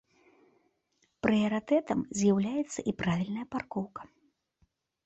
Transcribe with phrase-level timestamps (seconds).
[1.27, 4.01] Прыярытэтам з'яўляецца і правільная паркоўка.